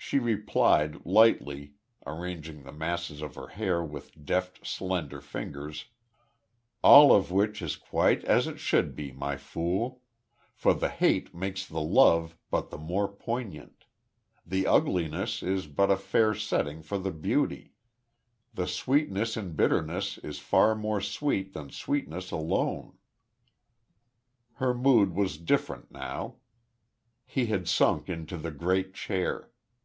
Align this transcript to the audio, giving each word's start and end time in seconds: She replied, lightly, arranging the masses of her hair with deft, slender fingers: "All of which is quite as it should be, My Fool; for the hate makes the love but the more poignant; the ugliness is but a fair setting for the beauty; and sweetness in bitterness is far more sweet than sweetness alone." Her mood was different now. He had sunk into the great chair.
She 0.00 0.18
replied, 0.18 1.04
lightly, 1.04 1.74
arranging 2.06 2.62
the 2.62 2.72
masses 2.72 3.20
of 3.20 3.34
her 3.34 3.48
hair 3.48 3.84
with 3.84 4.24
deft, 4.24 4.66
slender 4.66 5.20
fingers: 5.20 5.84
"All 6.82 7.14
of 7.14 7.30
which 7.30 7.60
is 7.60 7.76
quite 7.76 8.24
as 8.24 8.46
it 8.46 8.58
should 8.58 8.96
be, 8.96 9.12
My 9.12 9.36
Fool; 9.36 10.00
for 10.54 10.72
the 10.72 10.88
hate 10.88 11.34
makes 11.34 11.66
the 11.66 11.82
love 11.82 12.38
but 12.50 12.70
the 12.70 12.78
more 12.78 13.06
poignant; 13.06 13.84
the 14.46 14.66
ugliness 14.66 15.42
is 15.42 15.66
but 15.66 15.90
a 15.90 15.96
fair 15.98 16.32
setting 16.32 16.82
for 16.82 16.96
the 16.96 17.12
beauty; 17.12 17.74
and 18.56 18.66
sweetness 18.66 19.36
in 19.36 19.52
bitterness 19.52 20.16
is 20.18 20.38
far 20.38 20.74
more 20.74 21.02
sweet 21.02 21.52
than 21.52 21.68
sweetness 21.68 22.30
alone." 22.30 22.96
Her 24.54 24.72
mood 24.72 25.14
was 25.14 25.36
different 25.36 25.90
now. 25.92 26.36
He 27.26 27.46
had 27.46 27.68
sunk 27.68 28.08
into 28.08 28.38
the 28.38 28.52
great 28.52 28.94
chair. 28.94 29.50